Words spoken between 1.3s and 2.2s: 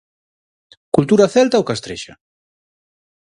celta ou castrexa?